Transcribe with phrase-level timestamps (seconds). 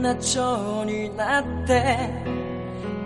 [0.00, 2.08] な蝶になって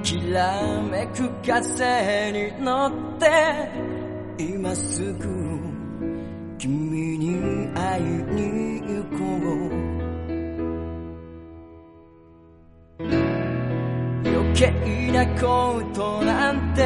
[0.02, 3.26] きらめく風に乗って
[4.38, 5.54] 今すぐ
[6.58, 9.74] 君に会いに行こう。
[14.26, 14.70] 余計
[15.12, 16.82] なことなんて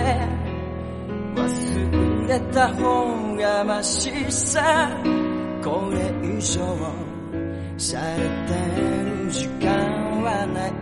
[1.35, 4.91] 忘れた方がましさ。
[5.63, 6.61] これ以上
[7.77, 8.55] されて
[9.03, 9.69] るる時間
[10.23, 10.73] はない。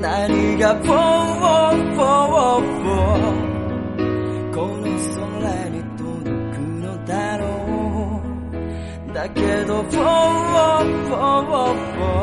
[0.00, 4.04] 何が「フォーフォーフォー
[4.54, 7.44] この空に届くのだろ
[9.10, 9.12] う。
[9.12, 10.04] だけど「フォー
[11.06, 11.64] フォーフォ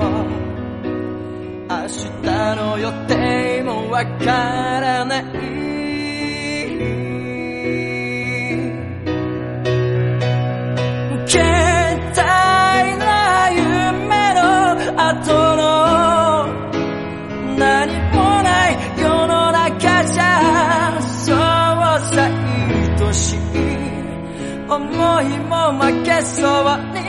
[0.09, 0.36] ー
[1.68, 1.74] 明
[2.22, 4.26] 日の予定もわか
[4.80, 5.65] らない。
[25.65, 27.04] も負けそうに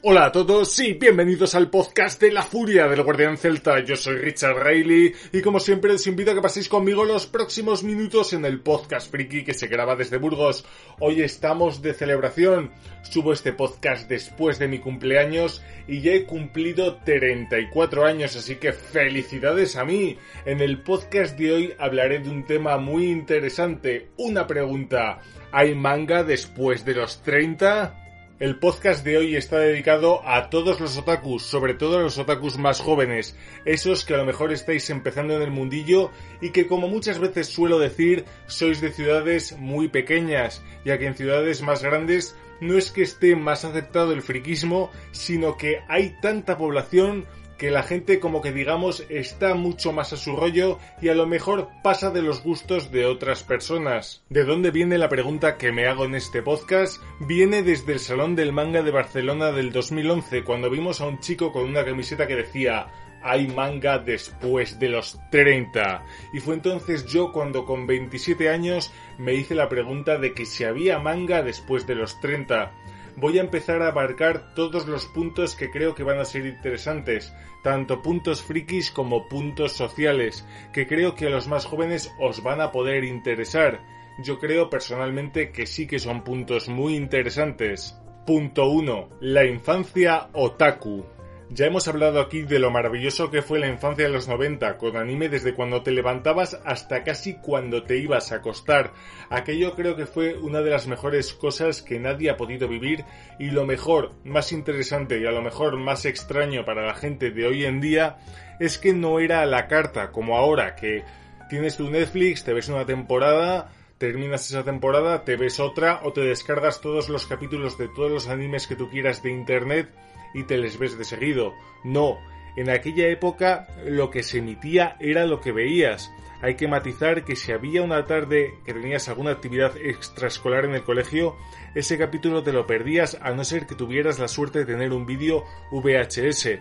[0.00, 3.80] Hola a todos y bienvenidos al podcast de la furia del Guardián Celta.
[3.80, 7.82] Yo soy Richard Reilly y como siempre os invito a que paséis conmigo los próximos
[7.82, 10.64] minutos en el podcast friki que se graba desde Burgos.
[11.00, 12.70] Hoy estamos de celebración.
[13.02, 18.72] Subo este podcast después de mi cumpleaños y ya he cumplido 34 años, así que
[18.72, 20.16] felicidades a mí.
[20.44, 24.10] En el podcast de hoy hablaré de un tema muy interesante.
[24.16, 25.18] Una pregunta.
[25.50, 28.07] ¿Hay manga después de los 30?
[28.40, 32.56] El podcast de hoy está dedicado a todos los otakus, sobre todo a los otakus
[32.56, 36.86] más jóvenes, esos que a lo mejor estáis empezando en el mundillo y que como
[36.86, 42.36] muchas veces suelo decir, sois de ciudades muy pequeñas, ya que en ciudades más grandes
[42.60, 47.26] no es que esté más aceptado el friquismo, sino que hay tanta población
[47.58, 51.26] que la gente como que digamos está mucho más a su rollo y a lo
[51.26, 54.22] mejor pasa de los gustos de otras personas.
[54.30, 57.02] ¿De dónde viene la pregunta que me hago en este podcast?
[57.20, 61.52] Viene desde el Salón del Manga de Barcelona del 2011 cuando vimos a un chico
[61.52, 62.86] con una camiseta que decía
[63.20, 66.04] hay manga después de los 30.
[66.32, 70.62] Y fue entonces yo cuando con 27 años me hice la pregunta de que si
[70.62, 72.72] había manga después de los 30
[73.20, 77.32] voy a empezar a abarcar todos los puntos que creo que van a ser interesantes,
[77.62, 82.60] tanto puntos frikis como puntos sociales, que creo que a los más jóvenes os van
[82.60, 83.80] a poder interesar.
[84.22, 87.96] Yo creo personalmente que sí que son puntos muy interesantes.
[88.26, 89.08] Punto 1.
[89.20, 91.04] La infancia otaku.
[91.50, 94.98] Ya hemos hablado aquí de lo maravilloso que fue la infancia de los 90, con
[94.98, 98.92] anime desde cuando te levantabas hasta casi cuando te ibas a acostar.
[99.30, 103.06] Aquello creo que fue una de las mejores cosas que nadie ha podido vivir
[103.38, 107.46] y lo mejor, más interesante y a lo mejor más extraño para la gente de
[107.46, 108.18] hoy en día
[108.60, 111.02] es que no era la carta como ahora, que
[111.48, 116.20] tienes tu Netflix, te ves una temporada, terminas esa temporada, te ves otra o te
[116.20, 119.88] descargas todos los capítulos de todos los animes que tú quieras de internet
[120.34, 121.54] y te les ves de seguido.
[121.84, 122.18] No,
[122.56, 126.12] en aquella época lo que se emitía era lo que veías.
[126.40, 130.84] Hay que matizar que si había una tarde que tenías alguna actividad extraescolar en el
[130.84, 131.36] colegio,
[131.74, 135.04] ese capítulo te lo perdías a no ser que tuvieras la suerte de tener un
[135.04, 136.58] vídeo VHS.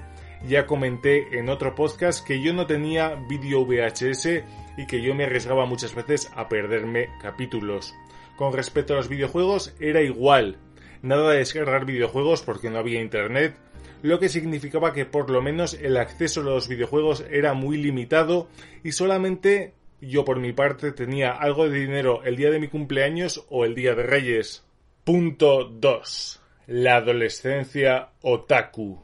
[0.47, 4.43] Ya comenté en otro podcast que yo no tenía vídeo VHS
[4.77, 7.95] y que yo me arriesgaba muchas veces a perderme capítulos.
[8.35, 10.59] Con respecto a los videojuegos era igual
[11.01, 13.55] nada de descargar videojuegos porque no había internet,
[14.01, 18.47] lo que significaba que por lo menos el acceso a los videojuegos era muy limitado
[18.83, 23.45] y solamente yo por mi parte tenía algo de dinero el día de mi cumpleaños
[23.49, 24.63] o el día de Reyes.
[25.03, 26.41] Punto 2.
[26.67, 28.99] La adolescencia otaku.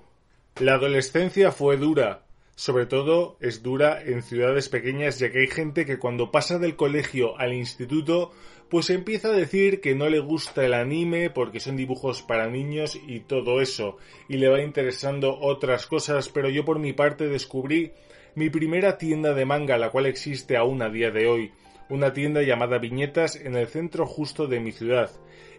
[0.60, 2.23] La adolescencia fue dura.
[2.56, 6.76] Sobre todo es dura en ciudades pequeñas ya que hay gente que cuando pasa del
[6.76, 8.32] colegio al instituto
[8.70, 13.00] pues empieza a decir que no le gusta el anime porque son dibujos para niños
[13.08, 13.98] y todo eso
[14.30, 17.92] y le va interesando otras cosas pero yo por mi parte descubrí
[18.36, 21.52] mi primera tienda de manga la cual existe aún a día de hoy
[21.90, 25.10] una tienda llamada Viñetas en el centro justo de mi ciudad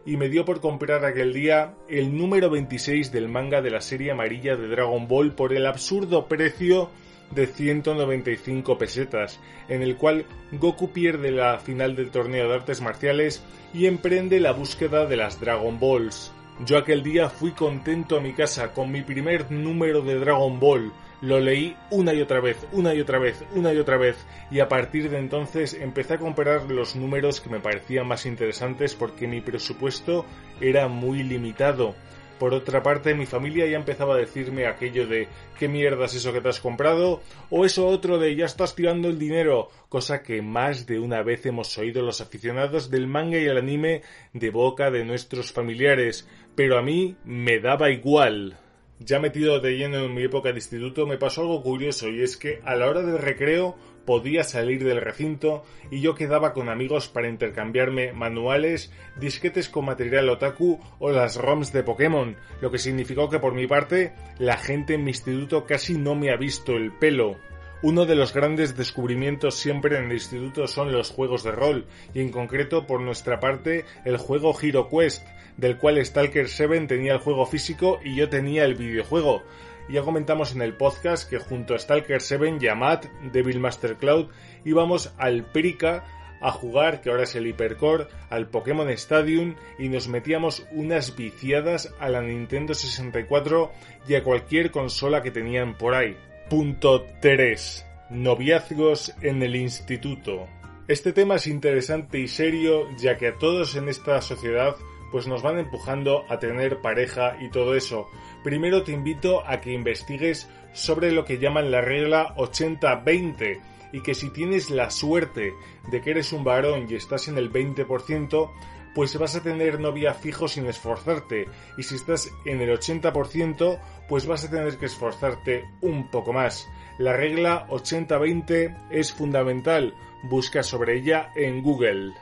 [0.07, 4.13] y me dio por comprar aquel día el número 26 del manga de la serie
[4.13, 6.91] amarilla de Dragon Ball por el absurdo precio
[7.31, 13.43] de 195 pesetas, en el cual Goku pierde la final del torneo de artes marciales
[13.73, 16.33] y emprende la búsqueda de las Dragon Balls.
[16.61, 20.93] Yo aquel día fui contento a mi casa con mi primer número de Dragon Ball,
[21.21, 24.61] lo leí una y otra vez, una y otra vez, una y otra vez, y
[24.61, 29.27] a partir de entonces empecé a comprar los números que me parecían más interesantes porque
[29.27, 30.27] mi presupuesto
[30.61, 31.97] era muy limitado.
[32.39, 35.29] Por otra parte, mi familia ya empezaba a decirme aquello de
[35.59, 37.23] ¿qué mierda es eso que te has comprado?
[37.51, 41.47] O eso otro de ya estás tirando el dinero, cosa que más de una vez
[41.47, 44.03] hemos oído los aficionados del manga y el anime
[44.33, 48.59] de boca de nuestros familiares, pero a mí me daba igual.
[48.99, 52.37] Ya metido de lleno en mi época de instituto me pasó algo curioso y es
[52.37, 57.09] que a la hora del recreo podía salir del recinto y yo quedaba con amigos
[57.09, 63.29] para intercambiarme manuales, disquetes con material otaku o las ROMs de Pokémon, lo que significó
[63.29, 66.93] que por mi parte la gente en mi instituto casi no me ha visto el
[66.93, 67.37] pelo.
[67.83, 72.21] Uno de los grandes descubrimientos siempre en el instituto son los juegos de rol, y
[72.21, 75.27] en concreto por nuestra parte el juego Hero Quest,
[75.57, 79.43] del cual Stalker 7 tenía el juego físico y yo tenía el videojuego.
[79.89, 83.97] Ya comentamos en el podcast que junto a Stalker 7 y a Matt, Devil Master
[83.97, 84.29] Cloud,
[84.65, 86.05] íbamos al Perica
[86.41, 91.95] a jugar, que ahora es el Hypercore, al Pokémon Stadium y nos metíamos unas viciadas
[92.01, 93.73] a la Nintendo 64
[94.09, 96.17] y a cualquier consola que tenían por ahí.
[96.49, 97.87] Punto 3.
[98.11, 100.47] Noviazgos en el instituto.
[100.87, 104.77] Este tema es interesante y serio ya que a todos en esta sociedad
[105.11, 108.09] pues nos van empujando a tener pareja y todo eso.
[108.45, 113.61] Primero te invito a que investigues sobre lo que llaman la regla 80-20
[113.93, 115.55] y que si tienes la suerte
[115.91, 118.51] de que eres un varón y estás en el 20%,
[118.95, 121.49] pues vas a tener novia fijo sin esforzarte.
[121.79, 123.81] Y si estás en el 80%,
[124.11, 126.69] pues vas a tener que esforzarte un poco más.
[126.99, 129.95] La regla 80-20 es fundamental.
[130.25, 132.13] Busca sobre ella en Google.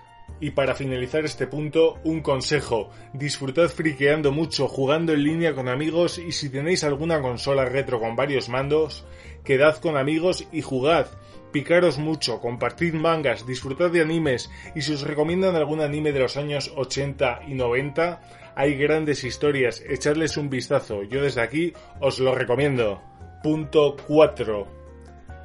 [0.43, 2.91] Y para finalizar este punto, un consejo.
[3.13, 8.17] Disfrutad friqueando mucho, jugando en línea con amigos y si tenéis alguna consola retro con
[8.17, 9.07] varios mandos,
[9.45, 11.07] quedad con amigos y jugad
[11.53, 16.37] picaros mucho, compartid mangas, disfrutad de animes y si os recomiendan algún anime de los
[16.37, 18.21] años 80 y 90,
[18.57, 23.01] hay grandes historias, echadles un vistazo, yo desde aquí os lo recomiendo.
[23.45, 24.67] Punto 4.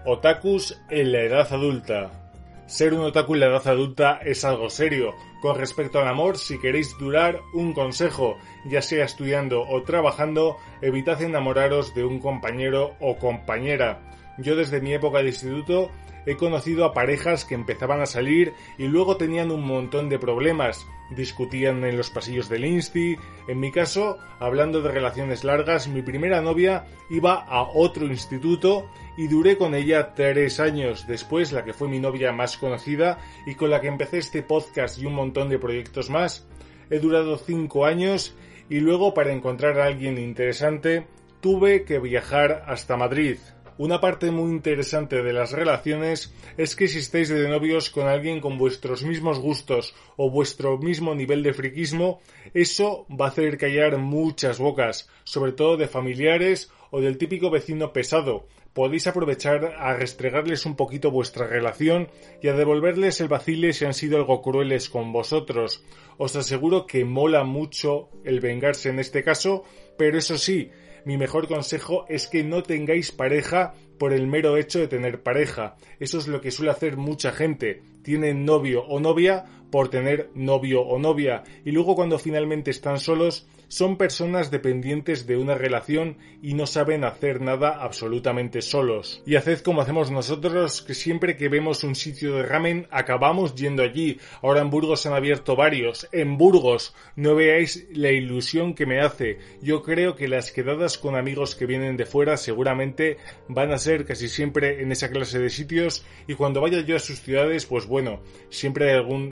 [0.05, 2.26] Otakus en la edad adulta.
[2.67, 5.15] Ser un otaku en la edad adulta es algo serio.
[5.41, 11.21] Con respecto al amor, si queréis durar, un consejo, ya sea estudiando o trabajando, evitad
[11.21, 14.16] enamoraros de un compañero o compañera.
[14.37, 15.91] Yo desde mi época de instituto
[16.25, 20.85] he conocido a parejas que empezaban a salir y luego tenían un montón de problemas.
[21.15, 23.15] Discutían en los pasillos del Insti.
[23.47, 29.27] En mi caso, hablando de relaciones largas, mi primera novia iba a otro instituto y
[29.29, 31.07] duré con ella tres años.
[31.07, 34.99] Después, la que fue mi novia más conocida y con la que empecé este podcast
[34.99, 36.45] y un montón de proyectos más,
[36.89, 38.35] he durado cinco años
[38.69, 41.07] y luego para encontrar a alguien interesante
[41.39, 43.37] tuve que viajar hasta Madrid.
[43.79, 48.39] Una parte muy interesante de las relaciones es que si estáis de novios con alguien
[48.39, 52.19] con vuestros mismos gustos o vuestro mismo nivel de friquismo,
[52.55, 57.93] eso va a hacer callar muchas bocas, sobre todo de familiares o del típico vecino
[57.93, 58.47] pesado.
[58.73, 62.09] Podéis aprovechar a restregarles un poquito vuestra relación
[62.41, 65.83] y a devolverles el vacile si han sido algo crueles con vosotros.
[66.17, 69.63] Os aseguro que mola mucho el vengarse en este caso,
[69.97, 70.71] pero eso sí,
[71.07, 75.77] mi mejor consejo es que no tengáis pareja por el mero hecho de tener pareja.
[76.01, 77.81] Eso es lo que suele hacer mucha gente.
[78.03, 83.47] Tienen novio o novia por tener novio o novia y luego cuando finalmente están solos
[83.67, 89.21] son personas dependientes de una relación y no saben hacer nada absolutamente solos.
[89.25, 93.83] Y haced como hacemos nosotros, que siempre que vemos un sitio de ramen acabamos yendo
[93.83, 94.19] allí.
[94.41, 96.07] Ahora en Burgos han abierto varios.
[96.11, 99.39] En Burgos, no veáis la ilusión que me hace.
[99.61, 103.17] Yo creo que las quedadas con amigos que vienen de fuera seguramente
[103.49, 106.99] van a ser casi siempre en esa clase de sitios y cuando vaya yo a
[106.99, 109.31] sus ciudades, pues bueno, siempre hay algún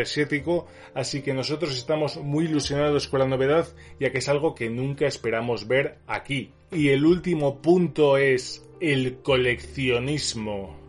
[0.00, 3.66] asiático, así que nosotros estamos muy ilusionados con la novedad,
[3.98, 6.52] ya que es algo que nunca esperamos ver aquí.
[6.72, 10.84] Y el último punto es el coleccionismo.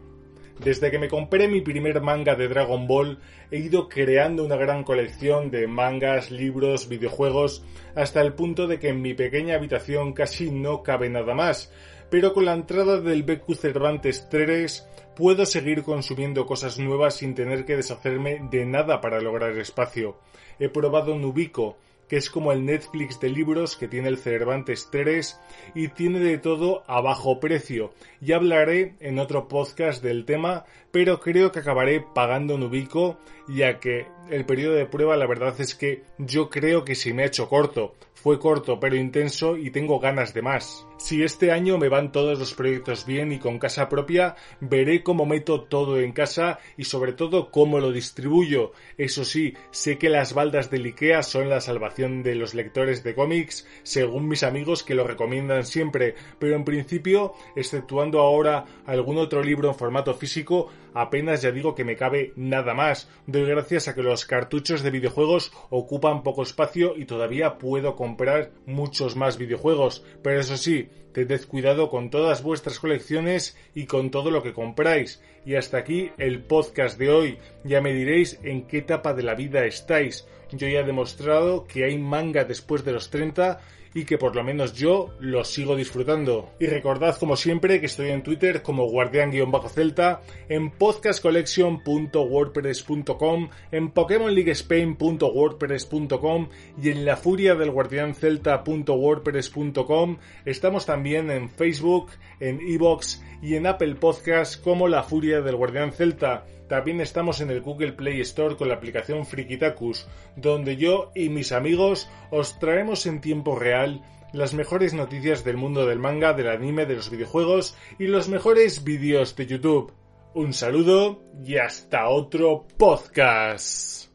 [0.63, 3.19] Desde que me compré mi primer manga de Dragon Ball,
[3.51, 8.89] he ido creando una gran colección de mangas, libros, videojuegos, hasta el punto de que
[8.89, 11.73] en mi pequeña habitación casi no cabe nada más.
[12.15, 17.65] Pero con la entrada del BQ Cervantes 3 puedo seguir consumiendo cosas nuevas sin tener
[17.65, 20.17] que deshacerme de nada para lograr espacio.
[20.57, 21.75] He probado Nubico,
[22.07, 25.41] que es como el Netflix de libros que tiene el Cervantes 3
[25.75, 27.91] y tiene de todo a bajo precio.
[28.21, 30.63] Ya hablaré en otro podcast del tema,
[30.95, 33.17] pero creo que acabaré pagando Nubico,
[33.49, 37.23] ya que el periodo de prueba la verdad es que yo creo que se me
[37.23, 37.95] ha hecho corto.
[38.13, 40.87] Fue corto pero intenso y tengo ganas de más.
[40.97, 45.25] Si este año me van todos los proyectos bien y con casa propia, veré cómo
[45.25, 48.71] meto todo en casa y sobre todo cómo lo distribuyo.
[48.97, 53.13] Eso sí, sé que las baldas del IKEA son la salvación de los lectores de
[53.13, 59.43] cómics, según mis amigos que lo recomiendan siempre, pero en principio, exceptuando ahora algún otro
[59.43, 63.07] libro en formato físico, apenas ya digo que me cabe nada más.
[63.27, 68.51] Doy gracias a que los cartuchos de videojuegos ocupan poco espacio y todavía puedo comprar
[68.65, 70.03] muchos más videojuegos.
[70.23, 75.21] Pero eso sí, tened cuidado con todas vuestras colecciones y con todo lo que compráis.
[75.45, 77.37] Y hasta aquí el podcast de hoy.
[77.63, 80.27] Ya me diréis en qué etapa de la vida estáis.
[80.51, 83.59] Yo ya he demostrado que hay manga después de los 30
[83.95, 86.51] y que por lo menos yo lo sigo disfrutando.
[86.59, 96.49] Y recordad como siempre que estoy en Twitter como guardián-celta, en podcastcollection.wordpress.com, en pokemonleaguespain.wordpress.com
[96.83, 100.17] y en la furia del guardiancelta.wordpress.com.
[100.43, 102.11] Estamos también en Facebook,
[102.41, 106.43] en Evox y en Apple Podcast como la furia del guardián celta.
[106.67, 111.51] También estamos en el Google Play Store con la aplicación Frikitakus, donde yo y mis
[111.51, 114.01] amigos os traemos en tiempo real
[114.33, 118.83] las mejores noticias del mundo del manga, del anime, de los videojuegos y los mejores
[118.83, 119.93] vídeos de YouTube.
[120.33, 124.14] Un saludo y hasta otro podcast.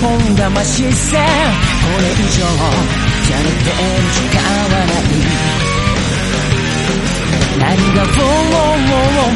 [0.00, 1.18] 本魂さ
[1.82, 2.40] これ以上
[3.26, 5.04] じゃれてる時間はない。
[7.58, 8.50] 何がボーン
[8.88, 9.29] ボー。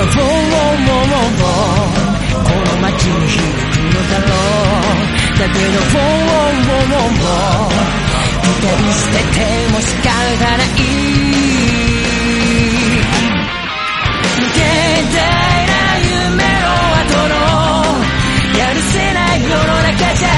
[0.00, 1.44] がフォーモーモー
[2.32, 7.76] この街に響くのだろうだけどフォーモーモーモー
[8.40, 10.08] 期待してても仕方
[10.56, 10.68] ない
[14.40, 14.64] 無限
[15.12, 15.20] 大
[15.68, 17.36] な夢の後の
[18.58, 20.28] やるせない世の中じゃ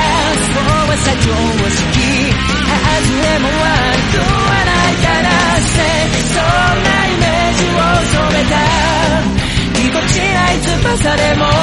[0.43, 1.31] そうはさ常
[1.71, 2.35] 識
[2.67, 2.83] 外
[3.23, 3.62] れも
[10.97, 11.62] されも